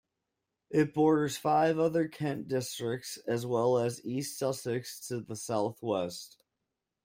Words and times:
It 0.71 0.95
borders 0.95 1.37
five 1.37 1.77
other 1.77 2.07
Kent 2.07 2.47
districts, 2.47 3.17
as 3.27 3.45
well 3.45 3.77
as 3.77 4.03
East 4.03 4.39
Sussex 4.39 4.99
to 5.09 5.21
the 5.21 5.35
south-west. 5.35 6.43